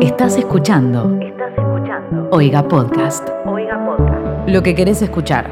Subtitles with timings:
[0.00, 1.18] Estás escuchando.
[1.20, 2.28] Estás escuchando.
[2.32, 3.28] Oiga Podcast.
[3.44, 4.48] Oiga Podcast.
[4.48, 5.50] Lo que querés escuchar.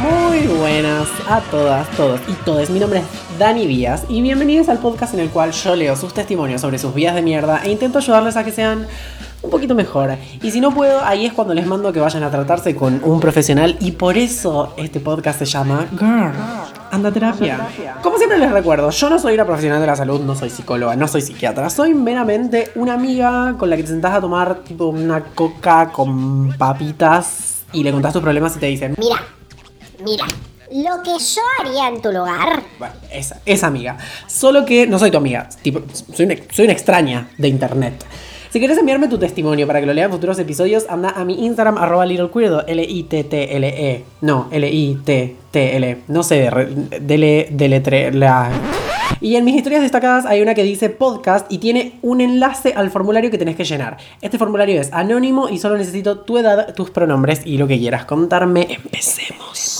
[0.00, 2.70] Muy buenas a todas, todos y todas.
[2.70, 6.12] Mi nombre es Dani Díaz y bienvenidos al podcast en el cual yo leo sus
[6.12, 8.86] testimonios sobre sus vidas de mierda e intento ayudarles a que sean
[9.40, 10.14] un poquito mejor.
[10.42, 13.18] Y si no puedo, ahí es cuando les mando que vayan a tratarse con un
[13.18, 16.34] profesional y por eso este podcast se llama Girl,
[16.90, 17.66] anda terapia.
[18.02, 20.94] Como siempre les recuerdo, yo no soy una profesional de la salud, no soy psicóloga,
[20.94, 24.88] no soy psiquiatra, soy meramente una amiga con la que te sentás a tomar tipo
[24.88, 29.16] una coca con papitas y le contás tus problemas y te dicen, Mira,
[30.04, 30.26] mira,
[30.72, 32.62] lo que yo haría en tu lugar.
[32.78, 33.98] Bueno, esa, esa amiga.
[34.26, 35.48] Solo que no soy tu amiga.
[35.62, 35.82] Tipo,
[36.14, 38.04] soy una, soy una extraña de internet.
[38.50, 41.46] Si quieres enviarme tu testimonio para que lo lea en futuros episodios, anda a mi
[41.46, 44.04] Instagram, arroba littlequeerdo, L-I-T-T-L-E.
[44.22, 45.98] No, L-I-T-T-L.
[46.08, 46.50] No sé,
[47.00, 48.50] dele, deletre, la...
[49.20, 52.90] Y en mis historias destacadas hay una que dice podcast y tiene un enlace al
[52.90, 53.98] formulario que tenés que llenar.
[54.20, 58.04] Este formulario es anónimo y solo necesito tu edad, tus pronombres y lo que quieras
[58.04, 58.66] contarme.
[58.68, 59.79] Empecemos.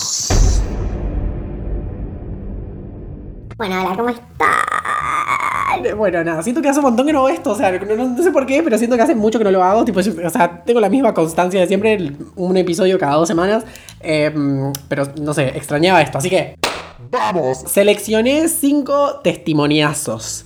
[3.61, 5.95] Bueno, hola, ¿cómo estás?
[5.95, 8.07] Bueno, nada, siento que hace un montón que no hago esto, o sea, no, no-
[8.09, 10.13] no sé por qué, pero siento que hace mucho que no lo hago, tipo, yo-
[10.25, 13.63] o sea, tengo la misma constancia de siempre, el- un episodio cada dos semanas,
[13.99, 14.33] eh,
[14.87, 16.55] pero no sé, extrañaba esto, así que...
[17.11, 17.59] ¡Vamos!
[17.67, 20.45] Seleccioné cinco testimoniazos.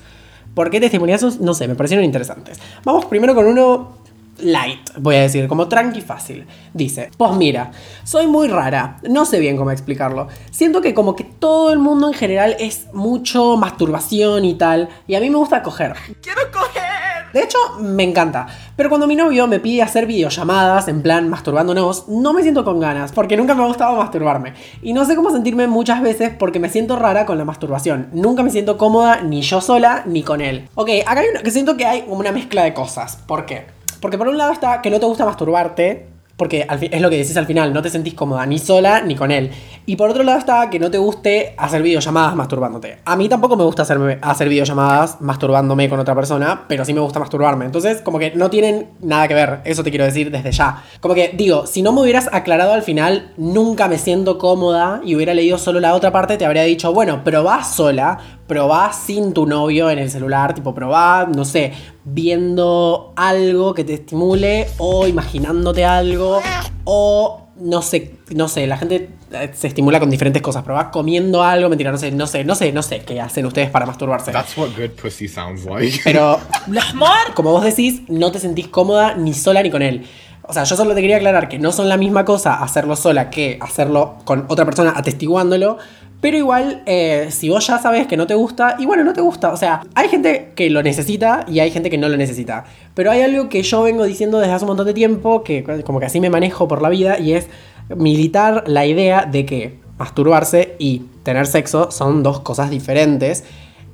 [0.54, 1.40] ¿Por qué testimoniazos?
[1.40, 2.60] No sé, me parecieron interesantes.
[2.84, 3.98] Vamos primero con uno
[4.40, 6.46] light, voy a decir, como tranqui fácil.
[6.74, 7.72] Dice, pues mira,
[8.04, 10.28] soy muy rara, no sé bien cómo explicarlo.
[10.52, 15.16] Siento que como que todo el mundo en general es mucho masturbación y tal, y
[15.16, 15.94] a mí me gusta coger.
[16.22, 17.06] ¡Quiero coger!
[17.36, 18.48] De hecho, me encanta.
[18.78, 22.80] Pero cuando mi novio me pide hacer videollamadas, en plan masturbándonos, no me siento con
[22.80, 24.54] ganas, porque nunca me ha gustado masturbarme.
[24.82, 28.08] Y no sé cómo sentirme muchas veces porque me siento rara con la masturbación.
[28.14, 30.70] Nunca me siento cómoda ni yo sola ni con él.
[30.76, 33.18] Ok, acá hay una, que siento que hay como una mezcla de cosas.
[33.28, 33.75] ¿Por qué?
[34.00, 36.08] Porque por un lado está que no te gusta masturbarte,
[36.38, 39.32] porque es lo que decís al final, no te sentís cómoda ni sola ni con
[39.32, 39.52] él.
[39.86, 42.98] Y por otro lado está que no te guste hacer videollamadas masturbándote.
[43.06, 47.00] A mí tampoco me gusta hacerme, hacer videollamadas masturbándome con otra persona, pero sí me
[47.00, 47.66] gusta masturbarme.
[47.66, 50.84] Entonces, como que no tienen nada que ver, eso te quiero decir desde ya.
[51.00, 55.16] Como que digo, si no me hubieras aclarado al final, nunca me siento cómoda y
[55.16, 58.18] hubiera leído solo la otra parte, te habría dicho, bueno, probá sola,
[58.48, 61.74] probá sin tu novio en el celular, tipo probá, no sé,
[62.04, 66.42] viendo algo que te estimule o imaginándote algo
[66.84, 71.42] o no sé, no sé, la gente eh, se estimula con diferentes cosas, probá comiendo
[71.42, 74.32] algo, mentira, no sé, no sé, no sé, no sé qué hacen ustedes para masturbarse.
[74.32, 76.02] That's what good pussy sounds like.
[76.04, 76.40] Pero,
[77.34, 80.06] como vos decís, no te sentís cómoda ni sola ni con él.
[80.48, 83.30] O sea, yo solo te quería aclarar que no son la misma cosa hacerlo sola
[83.32, 85.78] que hacerlo con otra persona atestiguándolo.
[86.22, 89.22] Pero igual, eh, si vos ya sabes que no te gusta, y bueno, no te
[89.22, 89.52] gusta.
[89.52, 92.66] O sea, hay gente que lo necesita y hay gente que no lo necesita.
[92.94, 96.00] Pero hay algo que yo vengo diciendo desde hace un montón de tiempo, que como
[96.00, 97.48] que así me manejo por la vida, y es
[97.96, 103.44] militar la idea de que masturbarse y tener sexo son dos cosas diferentes.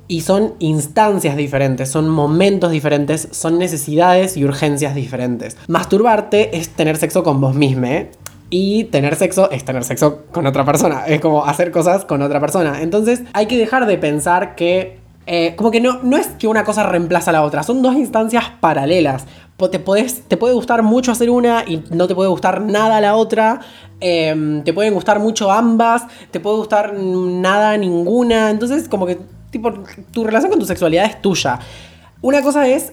[0.08, 5.56] Y son instancias diferentes, son momentos diferentes, son necesidades y urgencias diferentes.
[5.68, 8.10] Masturbarte es tener sexo con vos mismo, ¿eh?
[8.54, 11.06] Y tener sexo es tener sexo con otra persona.
[11.06, 12.82] Es como hacer cosas con otra persona.
[12.82, 14.98] Entonces hay que dejar de pensar que...
[15.26, 17.94] eh, como que no, no es que una cosa reemplaza a la otra, son dos
[17.94, 19.24] instancias paralelas.
[19.70, 23.14] Te, podés- te puede gustar mucho hacer una y no te puede gustar nada la
[23.14, 23.60] otra.
[24.00, 28.50] Em, te pueden gustar mucho ambas, te puede gustar nada ninguna.
[28.50, 29.18] Entonces, como que,
[29.50, 29.72] tipo,
[30.10, 31.58] tu relación con tu sexualidad es tuya.
[32.20, 32.92] Una cosa es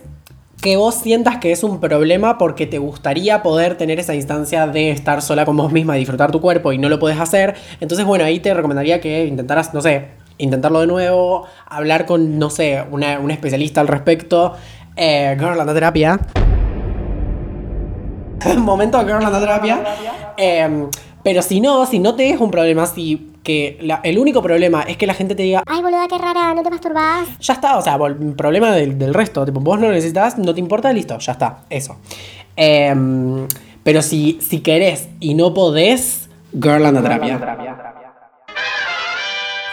[0.62, 4.92] que vos sientas que es un problema porque te gustaría poder tener esa instancia de
[4.92, 7.56] estar sola con vos misma y disfrutar tu cuerpo y no lo podés hacer.
[7.80, 12.50] Entonces, bueno, ahí te recomendaría que intentaras, no sé, intentarlo de nuevo, hablar con, no
[12.50, 14.54] sé, una, un especialista al respecto.
[14.98, 16.20] Eh, girl, anda terapia.
[18.58, 19.82] Momento girl, anda terapia.
[20.36, 20.88] Eh,
[21.24, 24.84] pero si no, si no te es un problema, si que la- el único problema
[24.84, 27.28] es que la gente te diga, Ay, boluda, qué rara, ¿no te masturbás?
[27.40, 29.44] ya está, o sea, vol- problema del, del resto.
[29.46, 31.98] Tipo, vos no lo necesitas, no te importa, listo, ya está, eso.
[32.56, 33.48] Em,
[33.84, 37.40] pero si, si querés y no podés, girl anda a terapia.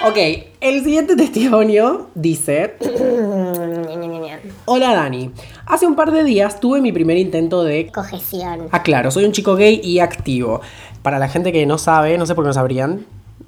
[0.06, 0.16] Ok,
[0.60, 2.76] el siguiente testimonio dice:
[4.66, 5.30] Hola Dani,
[5.66, 8.68] hace un par de días tuve mi primer intento de Cojeción.
[8.72, 10.60] Ah, claro, soy un chico gay y activo.
[11.02, 13.04] Para la gente que no sabe, no sé por qué no sabrían,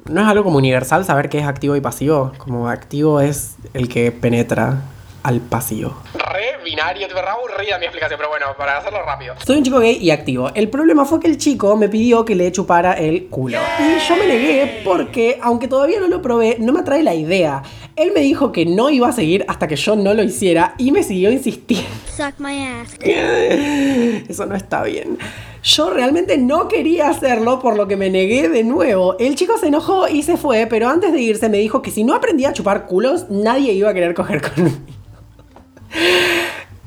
[0.08, 2.32] ¿no es algo como universal saber qué es activo y pasivo?
[2.38, 4.82] Como activo es el que penetra,
[5.22, 5.92] al pasillo.
[6.14, 9.34] Re binario, te re aburrida mi explicación, pero bueno, para hacerlo rápido.
[9.44, 10.50] Soy un chico gay y activo.
[10.54, 13.58] El problema fue que el chico me pidió que le chupara el culo.
[13.78, 17.62] Y yo me negué porque, aunque todavía no lo probé, no me atrae la idea.
[17.96, 20.92] Él me dijo que no iba a seguir hasta que yo no lo hiciera y
[20.92, 21.88] me siguió insistiendo.
[22.16, 22.94] Suck my ass.
[24.28, 25.18] Eso no está bien.
[25.62, 29.16] Yo realmente no quería hacerlo, por lo que me negué de nuevo.
[29.18, 32.04] El chico se enojó y se fue, pero antes de irse me dijo que si
[32.04, 34.76] no aprendía a chupar culos, nadie iba a querer coger conmigo.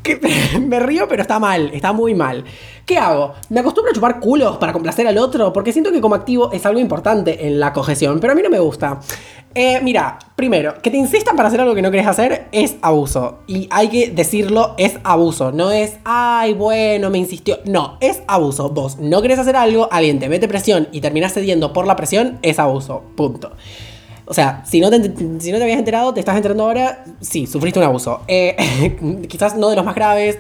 [0.62, 2.44] Me río, pero está mal, está muy mal.
[2.86, 3.34] ¿Qué hago?
[3.50, 5.54] ¿Me acostumbro a chupar culos para complacer al otro?
[5.54, 8.50] Porque siento que como activo es algo importante en la cojeción, pero a mí no
[8.50, 9.00] me gusta.
[9.54, 13.40] Eh, mira, primero, que te insistan para hacer algo que no querés hacer es abuso.
[13.48, 15.52] Y hay que decirlo, es abuso.
[15.52, 17.60] No es, ay, bueno, me insistió.
[17.66, 18.70] No, es abuso.
[18.70, 22.40] Vos no querés hacer algo, alguien te mete presión y terminás cediendo por la presión,
[22.42, 23.04] es abuso.
[23.16, 23.52] Punto.
[24.32, 28.22] O sea, si no, te, habías enterado, te estás enterando ahora, sí, sufriste un abuso.
[28.30, 30.38] Eh, quizás no de los más graves,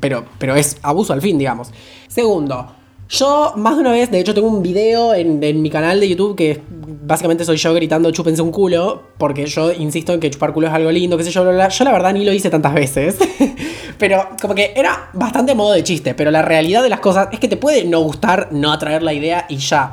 [0.00, 1.70] pero es abuso al fin, digamos.
[2.08, 2.66] Segundo,
[3.08, 6.08] yo más de una vez, de hecho tengo un video en, en mi canal de
[6.08, 10.52] YouTube que básicamente soy yo gritando chúpense un culo, porque yo insisto en que chupar
[10.52, 11.68] culo es algo lindo, qué sé yo, bla, bla.
[11.68, 13.18] yo la verdad ni lo hice tantas veces.
[13.98, 17.38] pero como que era bastante modo de chiste, pero la realidad de las cosas es
[17.38, 19.92] que te puede no gustar, no atraer la idea y ya.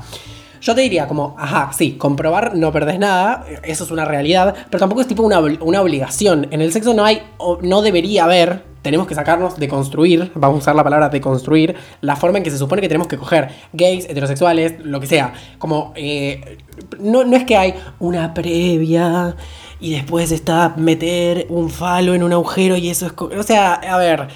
[0.64, 4.80] Yo te diría como, ajá, sí, comprobar no perdés nada, eso es una realidad, pero
[4.80, 6.48] tampoco es tipo una, una obligación.
[6.52, 7.22] En el sexo no hay,
[7.64, 11.76] no debería haber, tenemos que sacarnos de construir, vamos a usar la palabra de construir,
[12.00, 15.34] la forma en que se supone que tenemos que coger, gays, heterosexuales, lo que sea.
[15.58, 16.60] Como, eh,
[16.98, 19.36] no, no es que hay una previa
[19.82, 23.14] y después está meter un falo en un agujero y eso es...
[23.38, 24.30] O sea, a ver...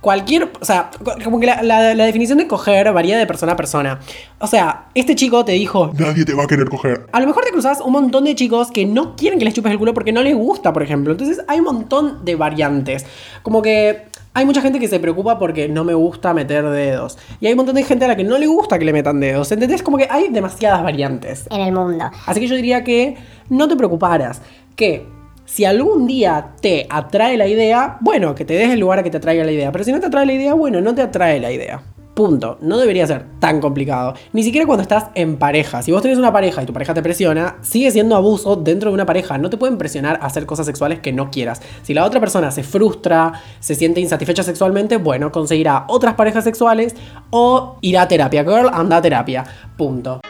[0.00, 3.52] Cualquier, o sea, co- como que la, la- la definición de coger varía de persona
[3.52, 4.00] a persona.
[4.38, 7.06] O sea, este chico te dijo, Nadie te va a querer coger.
[7.12, 9.70] a lo mejor te cruzas un montón de chicos que no quieren que les chupes
[9.72, 11.12] el culo porque no les gusta, por ejemplo.
[11.12, 13.04] Entonces hay un montón de variantes.
[13.42, 17.18] Como que hay mucha gente que se preocupa porque no me gusta meter dedos.
[17.40, 19.20] Y hay un montón de gente a la que no le gusta que le metan
[19.20, 19.52] dedos.
[19.52, 19.82] ¿Entendés?
[19.82, 21.46] Como que hay demasiadas variantes.
[21.50, 22.10] En el mundo.
[22.26, 23.18] Así que yo diría que
[23.50, 24.40] no te preocuparas.
[24.76, 25.04] Que
[25.50, 29.10] si algún día te atrae la idea, bueno, que te des el lugar a que
[29.10, 29.72] te atraiga la idea.
[29.72, 31.82] Pero si no te atrae la idea, bueno, no te atrae la idea.
[32.14, 32.58] Punto.
[32.60, 34.14] No debería ser tan complicado.
[34.32, 35.82] Ni siquiera cuando estás en pareja.
[35.82, 38.94] Si vos tenés una pareja y tu pareja te presiona, sigue siendo abuso dentro de
[38.94, 39.38] una pareja.
[39.38, 41.60] No te pueden presionar a hacer cosas sexuales que no quieras.
[41.82, 46.94] Si la otra persona se frustra, se siente insatisfecha sexualmente, bueno, conseguirá otras parejas sexuales
[47.30, 48.44] o irá a terapia.
[48.44, 49.44] Girl, anda a terapia.
[49.76, 50.20] Punto.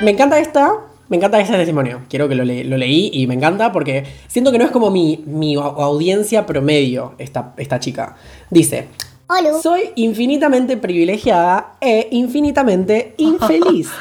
[0.00, 0.93] Me encanta esta.
[1.08, 2.00] Me encanta este testimonio.
[2.08, 4.90] Quiero que lo, le- lo leí y me encanta porque siento que no es como
[4.90, 8.16] mi, mi au- audiencia promedio esta, esta chica.
[8.50, 8.88] Dice,
[9.38, 9.60] Olu.
[9.62, 13.88] soy infinitamente privilegiada e infinitamente infeliz.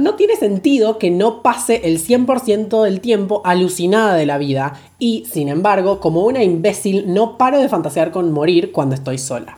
[0.00, 5.24] No tiene sentido que no pase el 100% del tiempo alucinada de la vida y,
[5.30, 9.56] sin embargo, como una imbécil, no paro de fantasear con morir cuando estoy sola.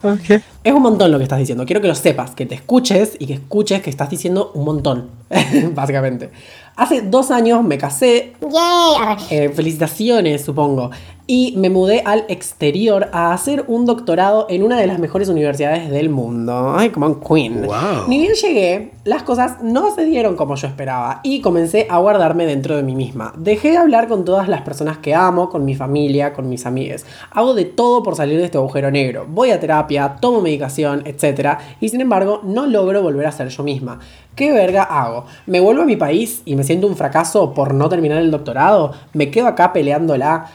[0.63, 1.65] Es un montón lo que estás diciendo.
[1.65, 5.09] Quiero que lo sepas, que te escuches y que escuches que estás diciendo un montón,
[5.73, 6.29] básicamente.
[6.75, 9.17] Hace dos años me casé, Yay.
[9.29, 10.91] Eh, felicitaciones, supongo.
[11.27, 15.89] Y me mudé al exterior a hacer un doctorado en una de las mejores universidades
[15.89, 16.73] del mundo.
[16.75, 17.67] Ay, como un queen.
[18.07, 22.45] Ni bien llegué, las cosas no se dieron como yo esperaba y comencé a guardarme
[22.45, 23.33] dentro de mí misma.
[23.37, 27.05] Dejé de hablar con todas las personas que amo, con mi familia, con mis amigues.
[27.31, 29.25] Hago de todo por salir de este agujero negro.
[29.29, 31.57] Voy a terapia, tomo medicación, etc.
[31.79, 33.99] Y sin embargo, no logro volver a ser yo misma.
[34.35, 35.25] ¿Qué verga hago?
[35.45, 38.93] ¿Me vuelvo a mi país y me siento un fracaso por no terminar el doctorado?
[39.13, 40.45] ¿Me quedo acá peleándola?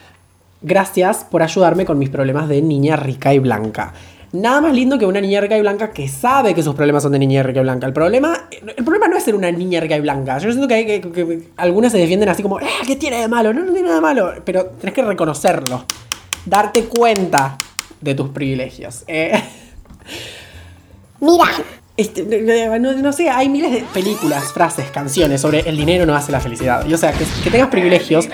[0.63, 3.93] Gracias por ayudarme con mis problemas de niña rica y blanca.
[4.33, 7.13] Nada más lindo que una niña rica y blanca que sabe que sus problemas son
[7.13, 7.87] de niña rica y blanca.
[7.87, 8.37] El problema,
[8.77, 10.39] el problema no es ser una niña rica y blanca.
[10.39, 13.21] Yo siento que, hay que, que- que algunos se defienden así como, "Ah, ¿qué tiene
[13.21, 13.55] de malo?
[13.55, 14.33] No, no tiene nada de malo.
[14.45, 15.85] Pero tenés que reconocerlo.
[16.45, 17.57] Darte cuenta
[18.01, 19.05] de tus privilegios.
[19.07, 19.41] Eh,
[21.21, 21.45] Mira.
[21.97, 22.23] este,
[22.79, 26.41] no, no sé, hay miles de películas, frases, canciones sobre el dinero no hace la
[26.41, 26.85] felicidad.
[26.87, 28.29] Y o sea, que, que tengas privilegios,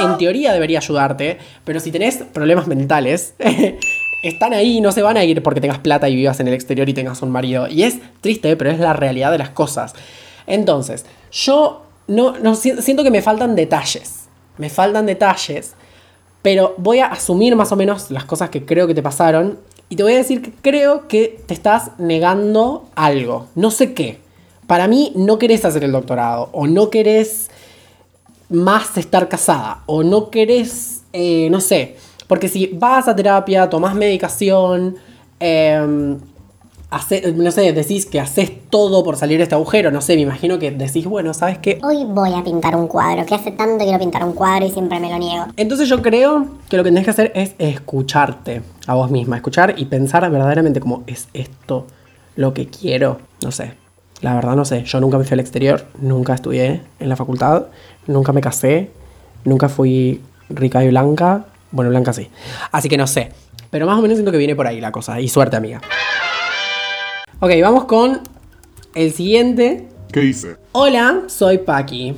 [0.00, 3.34] en teoría debería ayudarte, pero si tenés problemas mentales,
[4.22, 6.54] están ahí y no se van a ir porque tengas plata y vivas en el
[6.54, 7.68] exterior y tengas un marido.
[7.68, 9.94] Y es triste, pero es la realidad de las cosas.
[10.46, 14.24] Entonces, yo no, no si- siento que me faltan detalles.
[14.58, 15.74] Me faltan detalles.
[16.42, 19.58] Pero voy a asumir más o menos las cosas que creo que te pasaron.
[19.88, 23.46] Y te voy a decir que creo que te estás negando algo.
[23.54, 24.20] No sé qué.
[24.66, 26.48] Para mí no querés hacer el doctorado.
[26.52, 27.50] O no querés
[28.50, 29.80] más estar casada.
[29.86, 31.96] O no querés, eh, no sé.
[32.28, 34.96] Porque si vas a terapia, tomás medicación,
[35.40, 36.18] em,
[36.90, 40.22] hace- no sé, decís que haces todo por salir de este agujero, no sé, me
[40.22, 41.78] imagino que decís, bueno, ¿sabes qué?
[41.82, 45.00] Hoy voy a pintar un cuadro, que hace tanto quiero pintar un cuadro y siempre
[45.00, 45.46] me lo niego.
[45.56, 49.74] Entonces yo creo que lo que tenés que hacer es escucharte a vos misma, escuchar
[49.76, 51.86] y pensar verdaderamente como, ¿es esto
[52.36, 53.18] lo que quiero?
[53.42, 53.72] No sé,
[54.20, 57.64] la verdad no sé, yo nunca me fui al exterior, nunca estudié en la facultad,
[58.06, 58.90] nunca me casé,
[59.44, 62.30] nunca fui rica y blanca, bueno, blanca sí,
[62.72, 63.30] así que no sé,
[63.70, 65.80] pero más o menos siento que viene por ahí la cosa, y suerte amiga.
[67.40, 68.20] Ok, vamos con
[68.94, 69.88] el siguiente.
[70.12, 70.56] ¿Qué dice?
[70.72, 72.14] Hola, soy Paki.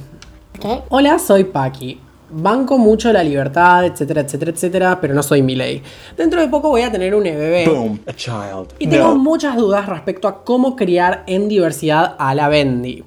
[0.61, 0.83] ¿Qué?
[0.91, 2.01] Hola, soy Paki.
[2.29, 5.83] Banco mucho la libertad, etcétera, etcétera, etcétera, pero no soy Milei.
[6.17, 7.67] Dentro de poco voy a tener un bebé.
[7.67, 8.01] Boom.
[8.07, 8.75] A child.
[8.79, 13.05] Y tengo muchas dudas respecto a cómo criar en diversidad a la Bendy.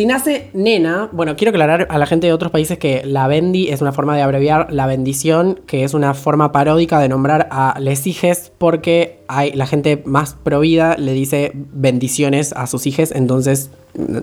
[0.00, 3.68] Si nace nena, bueno, quiero aclarar a la gente de otros países que la Bendy
[3.68, 7.78] es una forma de abreviar la bendición, que es una forma paródica de nombrar a
[7.78, 13.68] les hijes, porque hay, la gente más provida le dice bendiciones a sus hijes, entonces,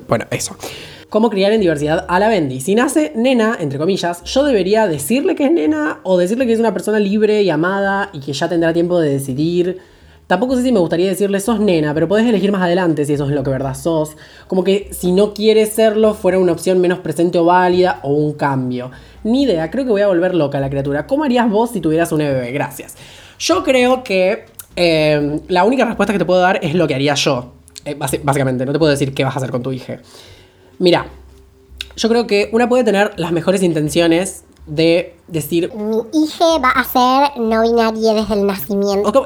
[0.08, 0.56] bueno, eso.
[1.10, 2.60] ¿Cómo criar en diversidad a la Bendy?
[2.60, 6.60] Si nace nena, entre comillas, yo debería decirle que es nena o decirle que es
[6.60, 9.78] una persona libre y amada y que ya tendrá tiempo de decidir.
[10.28, 13.26] Tampoco sé si me gustaría decirle sos nena, pero podés elegir más adelante si eso
[13.26, 14.18] es lo que verdad sos.
[14.48, 18.34] Como que si no quieres serlo, fuera una opción menos presente o válida o un
[18.34, 18.92] cambio.
[19.24, 21.08] Ni idea, creo que voy a volver loca la criatura.
[21.08, 22.52] ¿Cómo harías vos si tuvieras un bebé?
[22.52, 22.96] Gracias.
[23.40, 27.14] Yo creo que eh, la única respuesta que te puedo dar es lo que haría
[27.14, 27.54] yo.
[27.86, 30.00] Eh, básicamente, no te puedo decir qué vas a hacer con tu hija.
[30.80, 31.08] Mira,
[31.96, 36.84] yo creo que una puede tener las mejores intenciones de decir, Mi hija va a
[36.84, 39.26] ser no binaria desde el nacimiento.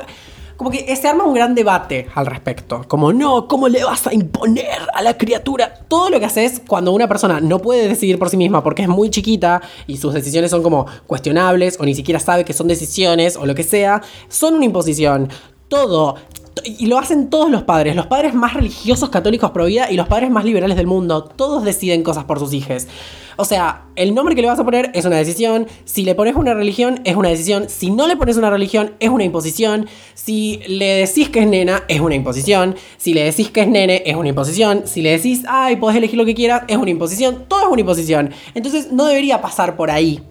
[0.62, 2.84] Como, que se arma un gran debate al respecto.
[2.88, 5.74] Como, no, ¿cómo le vas a imponer a la criatura?
[5.88, 8.88] Todo lo que haces cuando una persona no puede decidir por sí misma porque es
[8.88, 13.38] muy chiquita y sus decisiones son como cuestionables o ni siquiera sabe que son decisiones
[13.38, 15.30] o lo que sea, son una imposición.
[15.68, 16.18] Todo.
[16.64, 20.08] Y lo hacen todos los padres, los padres más religiosos católicos pro vida y los
[20.08, 21.24] padres más liberales del mundo.
[21.24, 22.88] Todos deciden cosas por sus hijos.
[23.38, 25.68] O sea, el nombre que le vas a poner es una decisión.
[25.86, 27.70] Si le pones una religión, es una decisión.
[27.70, 29.88] Si no le pones una religión, es una imposición.
[30.14, 32.76] Si le decís que es nena, es una imposición.
[32.98, 34.84] Si le decís que es nene, es una imposición.
[34.86, 37.46] Si le decís, ay, podés elegir lo que quieras, es una imposición.
[37.48, 38.32] Todo es una imposición.
[38.54, 40.22] Entonces no debería pasar por ahí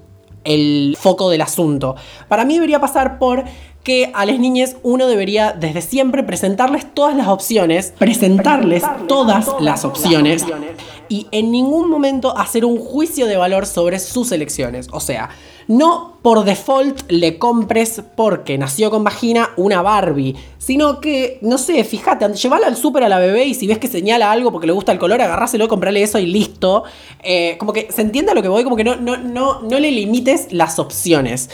[0.45, 1.97] el foco del asunto.
[2.29, 3.45] Para mí debería pasar por
[3.83, 9.85] que a las niñas uno debería desde siempre presentarles todas las opciones, presentarles todas las
[9.85, 10.45] opciones
[11.11, 14.87] y en ningún momento hacer un juicio de valor sobre sus elecciones.
[14.93, 15.29] O sea,
[15.67, 21.83] no por default le compres porque nació con vagina una Barbie, sino que, no sé,
[21.83, 24.73] fíjate, llévala al súper a la bebé y si ves que señala algo porque le
[24.73, 26.85] gusta el color, agarráselo, comprarle eso y listo.
[27.23, 29.79] Eh, como que se entiende a lo que voy, como que no, no, no, no
[29.81, 31.51] le limites las opciones.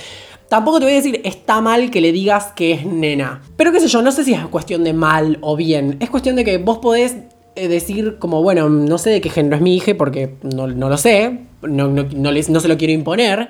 [0.50, 3.42] Tampoco te voy a decir está mal que le digas que es nena.
[3.56, 5.96] Pero qué sé yo, no sé si es cuestión de mal o bien.
[6.00, 7.16] Es cuestión de que vos podés
[7.56, 10.96] decir como, bueno, no sé de qué género es mi hija porque no, no lo
[10.96, 13.48] sé, no, no, no les- no se lo quiero imponer.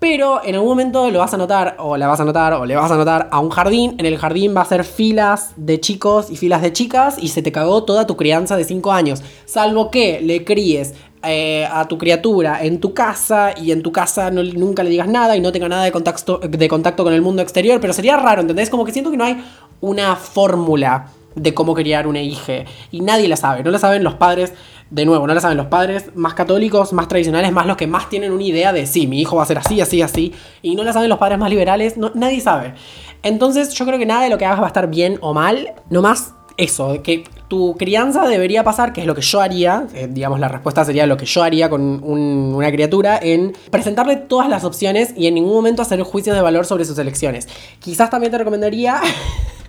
[0.00, 2.76] Pero en algún momento lo vas a notar, o la vas a notar, o le
[2.76, 3.94] vas a notar a un jardín.
[3.98, 7.40] En el jardín va a ser filas de chicos y filas de chicas, y se
[7.40, 9.22] te cagó toda tu crianza de 5 años.
[9.46, 14.30] Salvo que le críes eh, a tu criatura en tu casa, y en tu casa
[14.30, 17.40] nunca le digas nada y no tenga nada de contacto, de contacto con el mundo
[17.40, 17.80] exterior.
[17.80, 18.68] Pero sería raro, ¿entendés?
[18.68, 19.42] Como que siento que no hay
[19.80, 22.64] una fórmula de cómo criar una hija.
[22.90, 23.62] Y nadie la sabe.
[23.62, 24.52] No la saben los padres,
[24.90, 28.08] de nuevo, no la saben los padres más católicos, más tradicionales, más los que más
[28.08, 30.32] tienen una idea de sí, mi hijo va a ser así, así, así.
[30.62, 32.74] Y no la saben los padres más liberales, no- nadie sabe.
[33.22, 35.72] Entonces yo creo que nada de lo que hagas va a estar bien o mal.
[35.90, 40.38] Nomás eso, que tu crianza debería pasar, que es lo que yo haría, eh, digamos
[40.38, 44.62] la respuesta sería lo que yo haría con un- una criatura, en presentarle todas las
[44.64, 47.48] opciones y en ningún momento hacer juicios de valor sobre sus elecciones.
[47.80, 49.00] Quizás también te recomendaría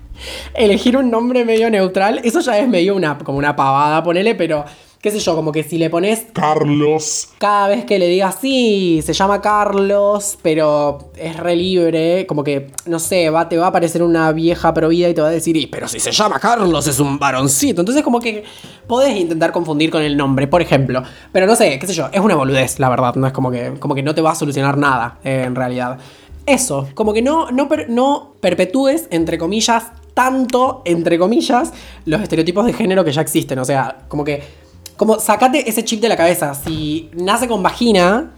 [0.54, 2.22] elegir un nombre medio neutral.
[2.24, 4.66] Eso ya es medio una, como una pavada, ponele, pero
[5.02, 7.30] qué sé yo, como que si le pones Carlos.
[7.38, 12.72] cada vez que le digas sí, se llama Carlos, pero es re libre, como que,
[12.88, 15.56] no sé, va, te va a aparecer una vieja provida y te va a decir,
[15.58, 17.82] "Y, pero si se llama Carlos es un varoncito.
[17.82, 18.44] Entonces como que
[18.88, 21.04] podés intentar confundir con el nombre, por ejemplo.
[21.32, 23.74] Pero no sé, qué sé yo, es una boludez, la verdad, no es como que,
[23.80, 26.00] como que no te va a solucionar nada, eh, en realidad.
[26.48, 31.72] Eso, como que no, no, per- no perpetúes, entre comillas, tanto, entre comillas,
[32.06, 33.60] los estereotipos de género que ya existen.
[33.60, 34.66] O sea, como que
[34.98, 36.54] como sacate ese chip de la cabeza.
[36.56, 38.32] Si nace con vagina,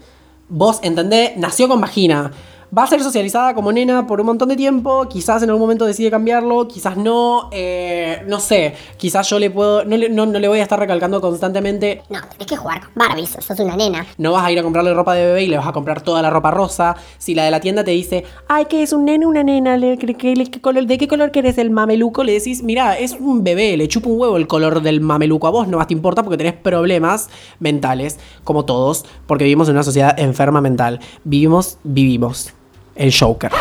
[0.50, 2.32] vos entendés, nació con vagina.
[2.76, 5.86] Va a ser socializada como nena por un montón de tiempo, quizás en algún momento
[5.86, 10.40] decide cambiarlo, quizás no, eh, no sé, quizás yo le puedo, no le, no, no
[10.40, 14.06] le voy a estar recalcando constantemente, No, tenés que jugar con Barbies, sos una nena.
[14.18, 16.22] no vas a ir a comprarle ropa de bebé y le vas a comprar toda
[16.22, 16.96] la ropa rosa.
[17.18, 19.98] Si la de la tienda te dice, ay, que es un nene, una nena, le-
[19.98, 22.24] que- que- ¿qué color, ¿de qué color querés el mameluco?
[22.24, 25.48] Le decís, mira, es un bebé, le chupa un huevo el color del mameluco.
[25.48, 29.76] A vos no más te importa porque tenés problemas mentales, como todos, porque vivimos en
[29.76, 31.00] una sociedad enferma mental.
[31.24, 32.54] Vivimos, vivimos.
[32.98, 33.52] El Joker.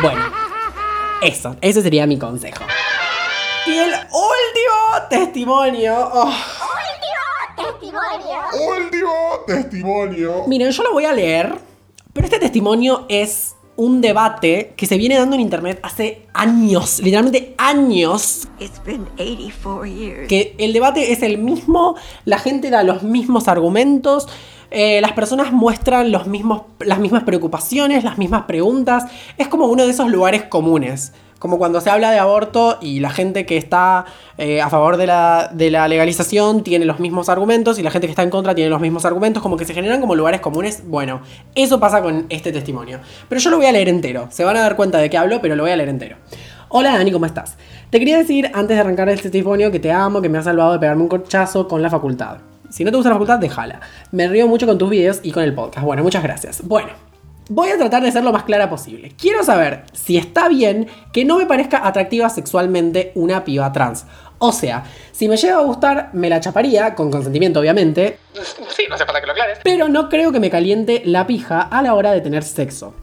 [0.00, 0.22] Bueno,
[1.22, 2.64] eso, ese sería mi consejo.
[3.66, 6.10] Y el último testimonio.
[6.12, 6.32] oh.
[7.84, 9.12] Último
[9.46, 10.44] testimonio.
[10.46, 11.54] Miren, yo lo voy a leer,
[12.12, 17.54] pero este testimonio es un debate que se viene dando en internet hace años, literalmente
[17.58, 20.28] años, It's been 84 years.
[20.28, 24.28] que el debate es el mismo, la gente da los mismos argumentos,
[24.72, 29.04] eh, las personas muestran los mismos, las mismas preocupaciones, las mismas preguntas,
[29.36, 31.12] es como uno de esos lugares comunes.
[31.38, 34.04] Como cuando se habla de aborto y la gente que está
[34.38, 38.06] eh, a favor de la, de la legalización tiene los mismos argumentos y la gente
[38.06, 40.84] que está en contra tiene los mismos argumentos, como que se generan como lugares comunes.
[40.86, 41.20] Bueno,
[41.56, 43.00] eso pasa con este testimonio.
[43.28, 44.28] Pero yo lo voy a leer entero.
[44.30, 46.16] Se van a dar cuenta de qué hablo, pero lo voy a leer entero.
[46.68, 47.56] Hola Dani, ¿cómo estás?
[47.90, 50.72] Te quería decir antes de arrancar este testimonio que te amo, que me has salvado
[50.72, 52.51] de pegarme un corchazo con la facultad.
[52.72, 53.80] Si no te gusta la facultad, déjala.
[54.12, 55.84] Me río mucho con tus videos y con el podcast.
[55.84, 56.66] Bueno, muchas gracias.
[56.66, 56.88] Bueno,
[57.50, 59.12] voy a tratar de ser lo más clara posible.
[59.20, 64.06] Quiero saber si está bien que no me parezca atractiva sexualmente una piba trans.
[64.38, 68.18] O sea, si me llega a gustar, me la chaparía, con consentimiento obviamente.
[68.74, 69.58] Sí, no hace falta que lo aclares.
[69.62, 72.94] Pero no creo que me caliente la pija a la hora de tener sexo.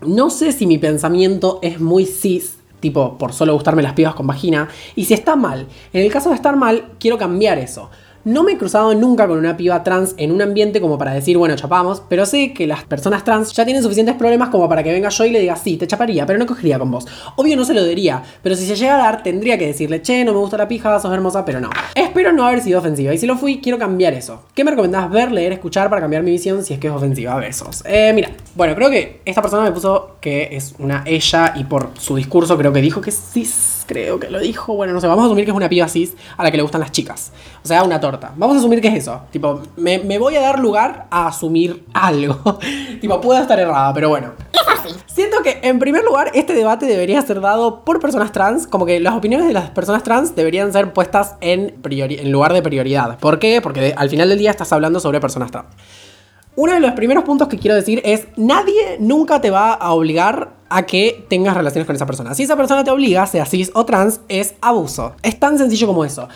[0.00, 4.26] No sé si mi pensamiento es muy cis, tipo por solo gustarme las pibas con
[4.26, 5.66] vagina, y si está mal.
[5.92, 7.90] En el caso de estar mal, quiero cambiar eso.
[8.24, 11.38] No me he cruzado nunca con una piba trans en un ambiente como para decir,
[11.38, 14.92] bueno, chapamos, pero sé que las personas trans ya tienen suficientes problemas como para que
[14.92, 17.06] venga yo y le diga, sí, te chaparía, pero no cogería con vos.
[17.36, 20.22] Obvio no se lo diría, pero si se llega a dar, tendría que decirle, che,
[20.24, 21.70] no me gusta la pija, sos hermosa, pero no.
[21.94, 24.42] Espero no haber sido ofensiva, y si lo fui, quiero cambiar eso.
[24.54, 27.36] ¿Qué me recomendás ver, leer, escuchar para cambiar mi visión si es que es ofensiva?
[27.36, 27.82] Besos.
[27.86, 31.92] Eh, mira, bueno, creo que esta persona me puso que es una ella y por
[31.98, 34.74] su discurso creo que dijo que cis, creo que lo dijo.
[34.74, 36.62] Bueno, no sé, vamos a asumir que es una piba cis a la que le
[36.62, 37.32] gustan las chicas.
[37.64, 38.32] O sea, una torta.
[38.36, 39.22] Vamos a asumir que es eso.
[39.32, 42.58] Tipo, me, me voy a dar lugar a asumir algo.
[43.00, 44.32] tipo, puedo estar errada, pero bueno.
[45.06, 49.00] Siento que, en primer lugar, este debate debería ser dado por personas trans, como que
[49.00, 53.18] las opiniones de las personas trans deberían ser puestas en, priori- en lugar de prioridad.
[53.18, 53.60] ¿Por qué?
[53.60, 55.66] Porque de- al final del día estás hablando sobre personas trans.
[56.56, 60.54] Uno de los primeros puntos que quiero decir es, nadie nunca te va a obligar
[60.68, 62.34] a que tengas relaciones con esa persona.
[62.34, 65.14] Si esa persona te obliga, sea cis o trans, es abuso.
[65.22, 66.28] Es tan sencillo como eso.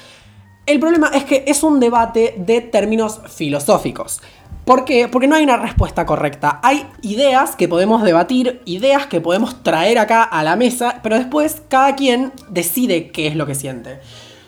[0.67, 4.23] El problema es que es un debate de términos filosóficos.
[4.65, 5.09] ¿Por qué?
[5.09, 6.59] Porque no hay una respuesta correcta.
[6.63, 11.61] Hay ideas que podemos debatir, ideas que podemos traer acá a la mesa, pero después
[11.69, 14.01] cada quien decide qué es lo que siente.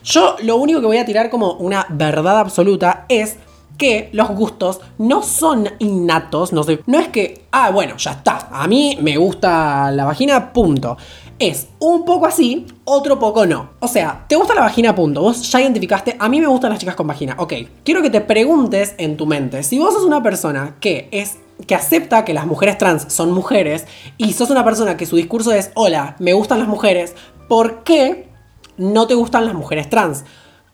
[0.05, 3.37] Yo lo único que voy a tirar como una verdad absoluta es
[3.77, 8.99] que los gustos no son innatos, no, es que, ah, bueno, ya está, a mí
[9.01, 10.97] me gusta la vagina, punto.
[11.39, 13.71] Es un poco así, otro poco no.
[13.81, 15.21] O sea, te gusta la vagina, punto.
[15.21, 17.35] Vos ya identificaste, a mí me gustan las chicas con vagina.
[17.39, 17.53] Ok,
[17.85, 21.75] quiero que te preguntes en tu mente, si vos sos una persona que es que
[21.75, 23.87] acepta que las mujeres trans son mujeres
[24.19, 27.15] y sos una persona que su discurso es, hola, me gustan las mujeres,
[27.49, 28.29] ¿por qué
[28.77, 30.25] no te gustan las mujeres trans?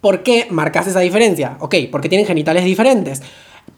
[0.02, 1.56] ¿Por qué marcas esa diferencia?
[1.60, 3.22] Ok, porque tienen genitales diferentes.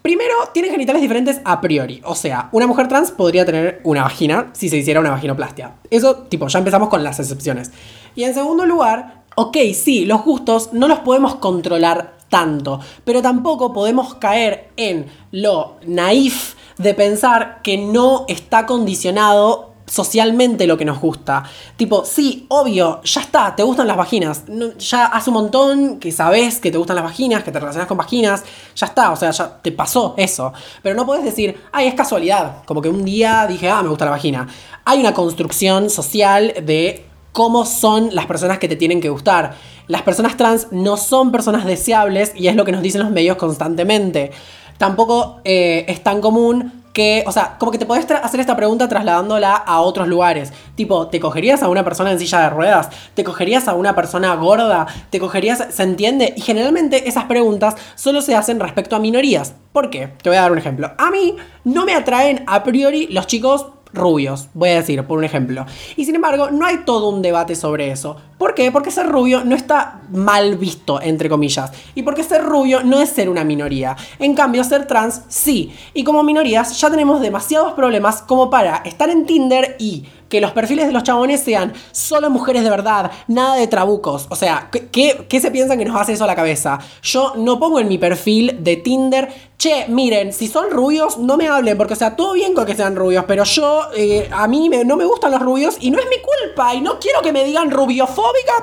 [0.01, 2.01] Primero, tienen genitales diferentes a priori.
[2.03, 5.75] O sea, una mujer trans podría tener una vagina si se hiciera una vaginoplastia.
[5.91, 7.71] Eso, tipo, ya empezamos con las excepciones.
[8.15, 13.71] Y en segundo lugar, ok, sí, los gustos no los podemos controlar tanto, pero tampoco
[13.71, 20.99] podemos caer en lo naif de pensar que no está condicionado socialmente lo que nos
[20.99, 21.43] gusta.
[21.75, 24.43] Tipo, sí, obvio, ya está, te gustan las vaginas.
[24.79, 27.97] Ya hace un montón que sabes que te gustan las vaginas, que te relacionas con
[27.97, 28.43] vaginas.
[28.75, 30.53] Ya está, o sea, ya te pasó eso.
[30.81, 32.63] Pero no puedes decir, ay, es casualidad.
[32.65, 34.47] Como que un día dije, ah, me gusta la vagina.
[34.85, 39.55] Hay una construcción social de cómo son las personas que te tienen que gustar.
[39.87, 43.37] Las personas trans no son personas deseables y es lo que nos dicen los medios
[43.37, 44.31] constantemente.
[44.77, 48.87] Tampoco eh, es tan común que, o sea, como que te podés hacer esta pregunta
[48.87, 50.53] trasladándola a otros lugares.
[50.75, 52.89] Tipo, ¿te cogerías a una persona en silla de ruedas?
[53.13, 54.87] ¿Te cogerías a una persona gorda?
[55.09, 55.61] ¿Te cogerías?
[55.71, 56.33] ¿Se entiende?
[56.37, 59.55] Y generalmente esas preguntas solo se hacen respecto a minorías.
[59.73, 60.13] ¿Por qué?
[60.23, 60.89] Te voy a dar un ejemplo.
[60.97, 65.25] A mí no me atraen a priori los chicos rubios, voy a decir, por un
[65.25, 65.65] ejemplo.
[65.95, 68.17] Y sin embargo, no hay todo un debate sobre eso.
[68.37, 68.71] ¿Por qué?
[68.71, 71.71] Porque ser rubio no está mal visto, entre comillas.
[71.95, 73.95] Y porque ser rubio no es ser una minoría.
[74.19, 75.73] En cambio, ser trans sí.
[75.93, 80.51] Y como minorías ya tenemos demasiados problemas como para estar en Tinder y que los
[80.51, 84.27] perfiles de los chabones sean solo mujeres de verdad, nada de trabucos.
[84.29, 86.79] O sea, ¿qué, se piensan que nos hace eso a la cabeza?
[87.03, 91.47] Yo no pongo en mi perfil de Tinder, che, miren, si son rubios, no me
[91.47, 94.69] hablen, porque o sea, todo bien con que sean rubios, pero yo, eh, a mí
[94.85, 97.43] no me gustan los rubios y no es mi culpa y no quiero que me
[97.43, 97.71] digan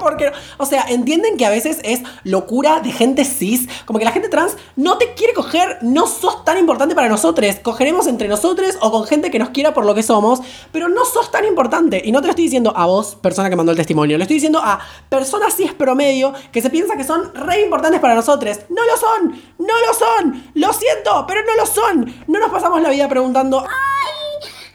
[0.00, 4.12] porque, o sea, entienden que a veces es locura de gente cis, como que la
[4.12, 8.76] gente trans no te quiere coger, no sos tan importante para nosotros, cogeremos entre nosotros
[8.80, 10.40] o con gente que nos quiera por lo que somos,
[10.72, 12.02] pero no sos tan importante.
[12.04, 14.36] Y no te lo estoy diciendo a vos, persona que mandó el testimonio, lo estoy
[14.36, 18.60] diciendo a personas cis promedio que se piensa que son re importantes para nosotros.
[18.68, 22.24] No lo son, no lo son, lo siento, pero no lo son.
[22.26, 24.21] No nos pasamos la vida preguntando, ¡Ay!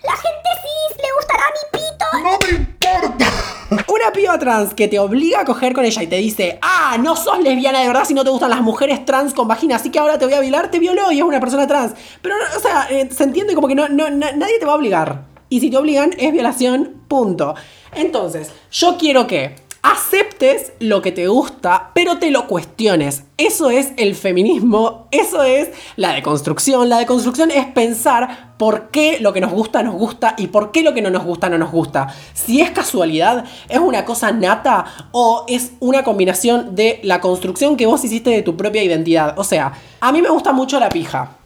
[0.08, 2.06] La gente cis le gustará mi pito.
[2.24, 3.84] ¡No me importa!
[3.94, 7.16] Una piba trans que te obliga a coger con ella y te dice, ah, no
[7.16, 10.00] sos lesbiana de verdad si no te gustan las mujeres trans con vagina, así que
[10.00, 11.94] ahora te voy a violar, te violó y es una persona trans.
[12.22, 14.76] Pero, o sea, eh, se entiende como que no, no- na- nadie te va a
[14.76, 15.24] obligar.
[15.50, 17.56] Y si te obligan, es violación, punto.
[17.94, 19.56] Entonces, yo quiero que
[19.88, 23.24] aceptes lo que te gusta, pero te lo cuestiones.
[23.38, 26.90] Eso es el feminismo, eso es la deconstrucción.
[26.90, 30.84] La deconstrucción es pensar por qué lo que nos gusta nos gusta y por qué
[30.84, 32.14] lo que no nos gusta no nos gusta.
[32.34, 37.86] Si es casualidad, es una cosa nata o es una combinación de la construcción que
[37.86, 39.40] vos hiciste de tu propia identidad.
[39.40, 39.72] O sea,
[40.02, 41.38] a mí me gusta mucho la pija.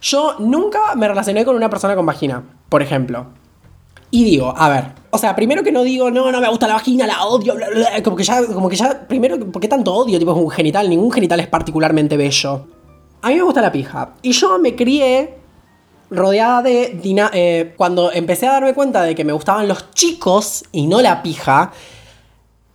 [0.00, 3.26] Yo nunca me relacioné con una persona con vagina, por ejemplo.
[4.10, 6.74] Y digo, a ver, o sea, primero que no digo, no, no me gusta la
[6.74, 9.92] vagina, la odio, bla, bla, como que ya, como que ya, primero, ¿por qué tanto
[9.92, 10.18] odio?
[10.18, 12.66] Tipo, es un genital, ningún genital es particularmente bello.
[13.22, 14.14] A mí me gusta la pija.
[14.22, 15.34] Y yo me crié
[16.10, 16.98] rodeada de...
[17.02, 21.00] dina- eh, cuando empecé a darme cuenta de que me gustaban los chicos y no
[21.00, 21.72] la pija,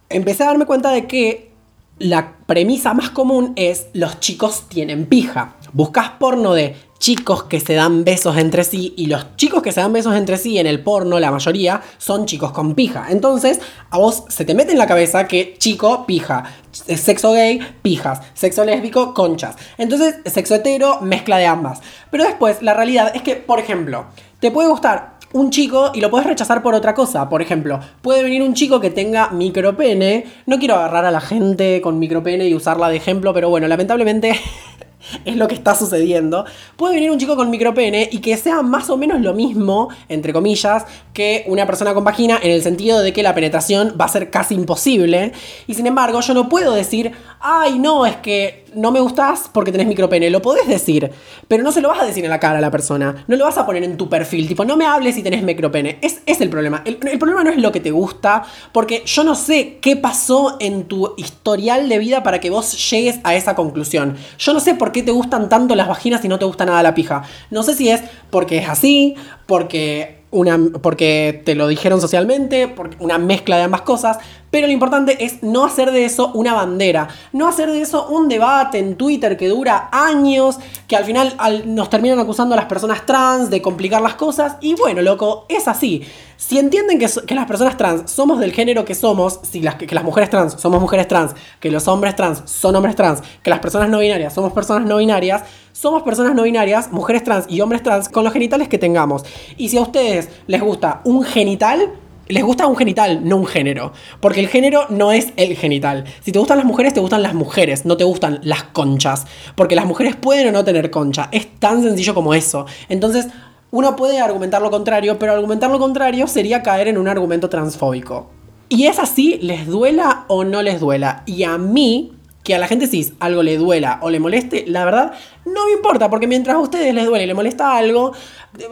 [0.10, 1.52] empecé a darme cuenta de que
[2.00, 5.56] la premisa más común es los chicos tienen pija.
[5.72, 9.82] Buscas porno de chicos que se dan besos entre sí y los chicos que se
[9.82, 13.08] dan besos entre sí en el porno, la mayoría, son chicos con pija.
[13.10, 13.60] Entonces,
[13.90, 16.44] a vos se te mete en la cabeza que chico, pija.
[16.72, 18.22] Sexo gay, pijas.
[18.34, 19.56] Sexo lésbico, conchas.
[19.78, 21.82] Entonces, sexo hetero, mezcla de ambas.
[22.12, 24.06] Pero después, la realidad es que, por ejemplo,
[24.40, 27.30] te puede gustar un chico y lo puedes rechazar por otra cosa.
[27.30, 30.26] Por ejemplo, puede venir un chico que tenga micropene.
[30.46, 34.40] No quiero agarrar a la gente con micropene y usarla de ejemplo, pero bueno, lamentablemente
[35.26, 36.46] es lo que está sucediendo.
[36.76, 40.34] Puede venir un chico con micropene y que sea más o menos lo mismo, entre
[40.34, 44.10] comillas, que una persona con vagina en el sentido de que la penetración va a
[44.10, 45.32] ser casi imposible.
[45.68, 49.72] Y sin embargo, yo no puedo decir, ay, no, es que no me gustás porque
[49.72, 50.30] tenés micropene.
[50.30, 51.12] Lo podés decir,
[51.48, 53.24] pero no se lo vas a decir en la cara a la persona.
[53.28, 54.48] No lo vas a poner en tu perfil.
[54.48, 56.00] Tipo, no me hables si tenés micropene.
[56.02, 56.82] Es, es el problema.
[56.86, 60.58] El, el problema no es lo que te gusta, porque yo no sé qué pasó
[60.60, 64.18] en tu historial de vida para que vos llegues a esa conclusión.
[64.38, 66.84] Yo no sé por qué te gustan tanto las vaginas y no te gusta nada
[66.84, 67.24] la pija.
[67.50, 72.92] No sé si es porque es así, porque una, porque te lo dijeron socialmente, por
[73.00, 74.18] una mezcla de ambas cosas,
[74.52, 78.28] pero lo importante es no hacer de eso una bandera, no hacer de eso un
[78.30, 82.66] debate en Twitter que dura años, que al final al- nos terminan acusando a las
[82.66, 86.04] personas trans de complicar las cosas, y bueno, loco, es así.
[86.38, 89.94] Si entienden que, que las personas trans somos del género que somos, si las, que
[89.94, 93.60] las mujeres trans somos mujeres trans, que los hombres trans son hombres trans, que las
[93.60, 95.44] personas no binarias somos personas no binarias,
[95.80, 99.24] somos personas no binarias, mujeres trans y hombres trans con los genitales que tengamos.
[99.56, 101.94] Y si a ustedes les gusta un genital,
[102.28, 103.94] les gusta un genital, no un género.
[104.20, 106.04] Porque el género no es el genital.
[106.20, 109.26] Si te gustan las mujeres, te gustan las mujeres, no te gustan las conchas.
[109.56, 111.30] Porque las mujeres pueden o no tener concha.
[111.32, 112.66] Es tan sencillo como eso.
[112.90, 113.28] Entonces,
[113.72, 118.30] uno puede argumentar lo contrario, pero argumentar lo contrario sería caer en un argumento transfóbico.
[118.68, 121.24] Y es así, les duela o no les duela.
[121.26, 122.19] Y a mí,
[122.50, 125.14] que a la gente cis algo le duela o le moleste, la verdad
[125.46, 128.12] no me importa, porque mientras a ustedes les duele y les molesta algo,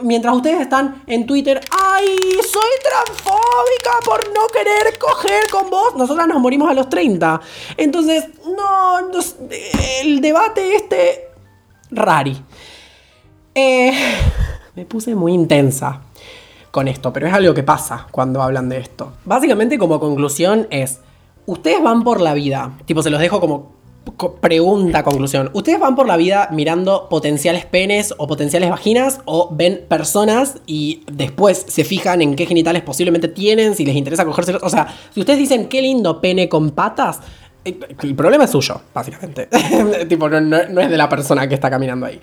[0.02, 2.08] mientras ustedes están en Twitter, ¡ay!
[2.42, 7.40] Soy transfóbica por no querer coger con vos, nosotras nos morimos a los 30.
[7.76, 9.20] Entonces, no, no
[10.02, 11.28] el debate este,
[11.92, 12.36] rari.
[13.54, 13.92] Eh,
[14.74, 16.00] me puse muy intensa
[16.72, 19.12] con esto, pero es algo que pasa cuando hablan de esto.
[19.24, 20.98] Básicamente como conclusión es,
[21.48, 23.72] ustedes van por la vida, tipo se los dejo como
[24.16, 25.50] co- pregunta, conclusión.
[25.52, 31.02] ¿Ustedes van por la vida mirando potenciales penes o potenciales vaginas o ven personas y
[31.10, 34.62] después se fijan en qué genitales posiblemente tienen, si les interesa cogérselos?
[34.62, 37.20] O sea, si ustedes dicen qué lindo pene con patas,
[37.64, 39.48] eh, el problema es suyo, básicamente.
[40.08, 42.20] tipo, no- no es de la persona que está caminando ahí.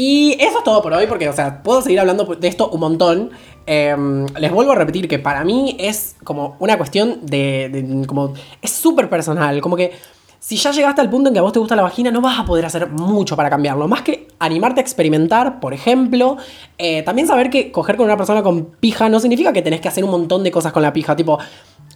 [0.00, 2.78] Y eso es todo por hoy, porque, o sea, puedo seguir hablando de esto un
[2.78, 3.30] montón.
[3.66, 3.96] Eh,
[4.38, 7.68] les vuelvo a repetir que para mí es como una cuestión de.
[7.72, 8.32] de- como.
[8.62, 9.60] Es súper personal.
[9.60, 9.90] Como que.
[10.40, 12.38] Si ya llegaste al punto en que a vos te gusta la vagina, no vas
[12.38, 13.88] a poder hacer mucho para cambiarlo.
[13.88, 16.36] Más que animarte a experimentar, por ejemplo,
[16.78, 19.88] eh, también saber que coger con una persona con pija no significa que tenés que
[19.88, 21.16] hacer un montón de cosas con la pija.
[21.16, 21.40] Tipo,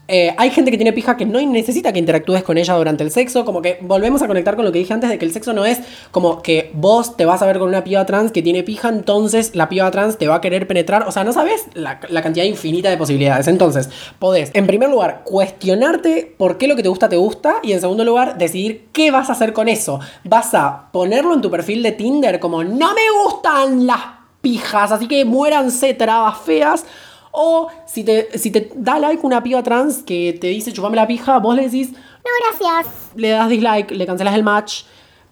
[0.08, 3.10] eh, hay gente que tiene pija que no necesita que interactúes con ella durante el
[3.10, 3.44] sexo.
[3.44, 5.64] Como que volvemos a conectar con lo que dije antes de que el sexo no
[5.64, 8.88] es como que vos te vas a ver con una piba trans que tiene pija,
[8.88, 11.06] entonces la piba trans te va a querer penetrar.
[11.06, 13.48] O sea, no sabes la, la cantidad infinita de posibilidades.
[13.48, 13.88] Entonces,
[14.18, 17.56] podés, en primer lugar, cuestionarte por qué lo que te gusta te gusta.
[17.62, 20.00] Y en segundo lugar, decidir qué vas a hacer con eso.
[20.24, 24.00] Vas a ponerlo en tu perfil de Tinder como no me gustan las
[24.40, 26.84] pijas, así que muéranse trabas feas.
[27.32, 31.06] O si te, si te da like una piba trans que te dice chupame la
[31.06, 32.94] pija, vos le decís, No, gracias.
[33.16, 34.82] le das dislike, le cancelas el match,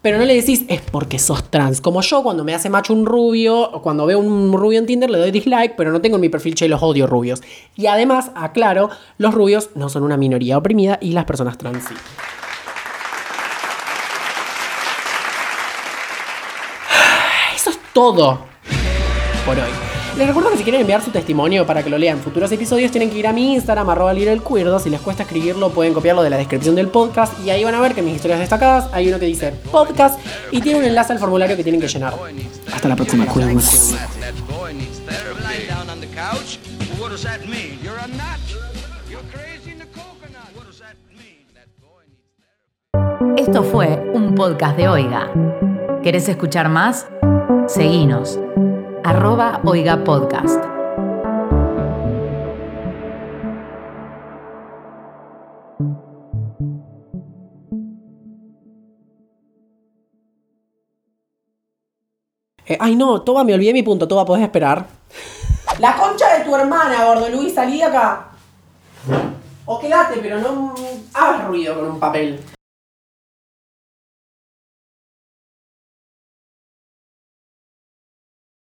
[0.01, 1.79] pero no le decís es porque sos trans.
[1.79, 5.11] Como yo, cuando me hace match un rubio, o cuando veo un rubio en Tinder,
[5.11, 7.41] le doy dislike, pero no tengo en mi perfil che los odio rubios.
[7.75, 11.93] Y además, aclaro, los rubios no son una minoría oprimida y las personas trans sí.
[17.55, 18.39] Eso es todo
[19.45, 19.90] por hoy.
[20.17, 22.91] Les recuerdo que si quieren enviar su testimonio para que lo lean en futuros episodios,
[22.91, 24.77] tienen que ir a mi Instagram, arroba lireelcuerdo.
[24.79, 27.33] Si les cuesta escribirlo, pueden copiarlo de la descripción del podcast.
[27.45, 30.19] Y ahí van a ver que en mis historias destacadas hay uno que dice podcast
[30.51, 32.13] y tiene un enlace al formulario que tienen que llenar.
[32.73, 33.57] Hasta la próxima, therapy.
[43.37, 45.31] Esto fue un podcast de Oiga.
[46.03, 47.07] ¿Querés escuchar más?
[47.67, 48.37] Seguinos.
[49.03, 50.63] Arroba Oiga Podcast.
[62.67, 64.07] Eh, ay no, Toba, me olvidé mi punto.
[64.07, 64.85] Toba, ¿podés esperar?
[65.79, 68.27] La concha de tu hermana, gordo Luis, salí de acá.
[69.65, 70.75] O quédate, pero no
[71.13, 72.39] hagas ruido con un papel.